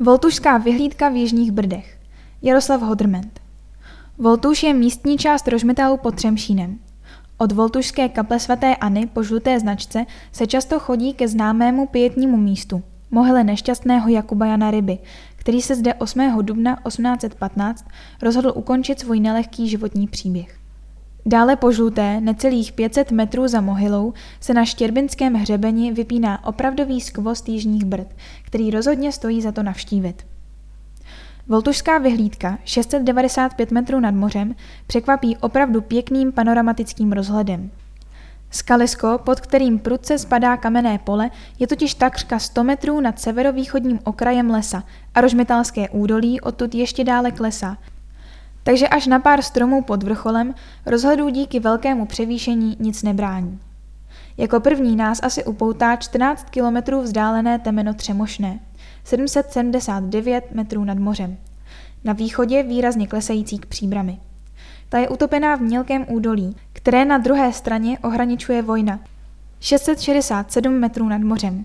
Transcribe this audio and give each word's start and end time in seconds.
Voltušská 0.00 0.58
vyhlídka 0.58 1.08
v 1.08 1.16
Jižních 1.16 1.52
Brdech. 1.52 1.98
Jaroslav 2.42 2.80
Hodrment. 2.80 3.40
Voltuš 4.18 4.62
je 4.62 4.74
místní 4.74 5.18
část 5.18 5.48
Rožmitálu 5.48 5.96
pod 5.96 6.14
Třemšínem. 6.14 6.78
Od 7.38 7.52
Voltušské 7.52 8.08
kaple 8.08 8.40
svaté 8.40 8.76
Anny 8.76 9.06
po 9.06 9.22
žluté 9.22 9.60
značce 9.60 10.06
se 10.32 10.46
často 10.46 10.78
chodí 10.78 11.14
ke 11.14 11.28
známému 11.28 11.86
pětnímu 11.86 12.36
místu, 12.36 12.82
mohyle 13.10 13.44
nešťastného 13.44 14.08
Jakuba 14.08 14.46
Jana 14.46 14.70
Ryby, 14.70 14.98
který 15.36 15.62
se 15.62 15.74
zde 15.74 15.94
8. 15.94 16.38
dubna 16.42 16.78
1815 16.86 17.84
rozhodl 18.22 18.52
ukončit 18.54 19.00
svůj 19.00 19.20
nelehký 19.20 19.68
životní 19.68 20.08
příběh. 20.08 20.67
Dále 21.28 21.56
po 21.56 21.72
žluté, 21.72 22.20
necelých 22.20 22.72
500 22.72 23.10
metrů 23.10 23.48
za 23.48 23.60
mohylou, 23.60 24.12
se 24.40 24.54
na 24.54 24.64
Štěrbinském 24.64 25.34
hřebeni 25.34 25.92
vypíná 25.92 26.44
opravdový 26.44 27.00
skvost 27.00 27.48
jižních 27.48 27.84
brd, 27.84 28.06
který 28.44 28.70
rozhodně 28.70 29.12
stojí 29.12 29.42
za 29.42 29.52
to 29.52 29.62
navštívit. 29.62 30.26
Voltušská 31.48 31.98
vyhlídka, 31.98 32.58
695 32.64 33.70
metrů 33.70 34.00
nad 34.00 34.14
mořem, 34.14 34.54
překvapí 34.86 35.36
opravdu 35.36 35.80
pěkným 35.80 36.32
panoramatickým 36.32 37.12
rozhledem. 37.12 37.70
Skalisko, 38.50 39.20
pod 39.24 39.40
kterým 39.40 39.78
prudce 39.78 40.18
spadá 40.18 40.56
kamenné 40.56 40.98
pole, 40.98 41.30
je 41.58 41.66
totiž 41.66 41.94
takřka 41.94 42.38
100 42.38 42.64
metrů 42.64 43.00
nad 43.00 43.20
severovýchodním 43.20 43.98
okrajem 44.04 44.50
lesa 44.50 44.84
a 45.14 45.20
rožmetalské 45.20 45.88
údolí 45.88 46.40
odtud 46.40 46.74
ještě 46.74 47.04
dále 47.04 47.30
klesá, 47.30 47.76
takže 48.68 48.88
až 48.88 49.06
na 49.06 49.18
pár 49.18 49.42
stromů 49.42 49.82
pod 49.82 50.02
vrcholem 50.02 50.54
rozhledu 50.86 51.28
díky 51.28 51.60
velkému 51.60 52.06
převýšení 52.06 52.76
nic 52.80 53.02
nebrání. 53.02 53.60
Jako 54.36 54.60
první 54.60 54.96
nás 54.96 55.20
asi 55.22 55.44
upoutá 55.44 55.96
14 55.96 56.50
kilometrů 56.50 57.02
vzdálené 57.02 57.58
temeno 57.58 57.94
Třemošné, 57.94 58.60
779 59.04 60.54
metrů 60.54 60.84
nad 60.84 60.98
mořem. 60.98 61.36
Na 62.04 62.12
východě 62.12 62.62
výrazně 62.62 63.06
klesající 63.06 63.58
k 63.58 63.66
příbrami. 63.66 64.18
Ta 64.88 64.98
je 64.98 65.08
utopená 65.08 65.56
v 65.56 65.60
mělkém 65.60 66.06
údolí, 66.08 66.56
které 66.72 67.04
na 67.04 67.18
druhé 67.18 67.52
straně 67.52 67.98
ohraničuje 67.98 68.62
vojna, 68.62 69.00
667 69.60 70.72
metrů 70.72 71.08
nad 71.08 71.20
mořem. 71.20 71.64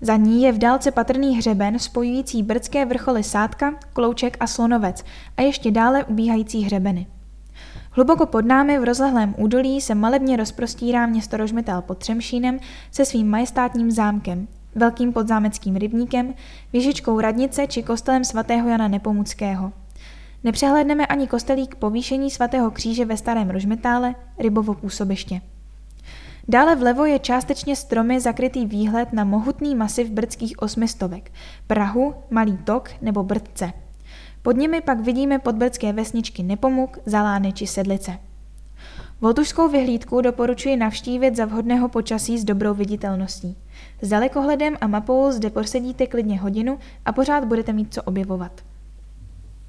Za 0.00 0.16
ní 0.16 0.42
je 0.42 0.52
v 0.52 0.58
dálce 0.58 0.90
patrný 0.90 1.36
hřeben 1.36 1.78
spojující 1.78 2.42
brdské 2.42 2.86
vrcholy 2.86 3.22
Sádka, 3.22 3.74
Klouček 3.92 4.36
a 4.40 4.46
Slonovec 4.46 5.04
a 5.36 5.42
ještě 5.42 5.70
dále 5.70 6.04
ubíhající 6.04 6.62
hřebeny. 6.62 7.06
Hluboko 7.90 8.26
pod 8.26 8.44
námi 8.44 8.78
v 8.78 8.84
rozlehlém 8.84 9.34
údolí 9.38 9.80
se 9.80 9.94
malebně 9.94 10.36
rozprostírá 10.36 11.06
město 11.06 11.36
Rožmetal 11.36 11.82
pod 11.82 11.98
Třemšínem 11.98 12.58
se 12.90 13.04
svým 13.04 13.30
majestátním 13.30 13.90
zámkem, 13.90 14.48
velkým 14.74 15.12
podzámeckým 15.12 15.76
rybníkem, 15.76 16.34
věžičkou 16.72 17.20
radnice 17.20 17.66
či 17.66 17.82
kostelem 17.82 18.24
svatého 18.24 18.68
Jana 18.68 18.88
Nepomuckého. 18.88 19.72
Nepřehledneme 20.44 21.06
ani 21.06 21.26
kostelík 21.26 21.74
povýšení 21.74 22.30
svatého 22.30 22.70
kříže 22.70 23.04
ve 23.04 23.16
Starém 23.16 23.50
Rožmetále, 23.50 24.14
rybovo 24.38 24.74
působiště. 24.74 25.40
Dále 26.50 26.76
vlevo 26.76 27.04
je 27.04 27.18
částečně 27.18 27.76
stromy 27.76 28.20
zakrytý 28.20 28.66
výhled 28.66 29.12
na 29.12 29.24
mohutný 29.24 29.74
masiv 29.74 30.10
brdských 30.10 30.62
osmistovek, 30.62 31.32
Prahu, 31.66 32.14
Malý 32.30 32.56
tok 32.56 32.90
nebo 33.02 33.22
Brdce. 33.22 33.72
Pod 34.42 34.56
nimi 34.56 34.80
pak 34.80 35.00
vidíme 35.00 35.38
podbrdské 35.38 35.92
vesničky 35.92 36.42
Nepomuk, 36.42 36.98
Zalány 37.06 37.52
či 37.52 37.66
Sedlice. 37.66 38.18
Voltušskou 39.20 39.68
vyhlídku 39.68 40.20
doporučuji 40.20 40.76
navštívit 40.76 41.36
za 41.36 41.44
vhodného 41.44 41.88
počasí 41.88 42.38
s 42.38 42.44
dobrou 42.44 42.74
viditelností. 42.74 43.56
S 44.02 44.08
dalekohledem 44.08 44.76
a 44.80 44.86
mapou 44.86 45.32
zde 45.32 45.50
posedíte 45.50 46.06
klidně 46.06 46.40
hodinu 46.40 46.78
a 47.04 47.12
pořád 47.12 47.44
budete 47.44 47.72
mít 47.72 47.94
co 47.94 48.02
objevovat. 48.02 48.60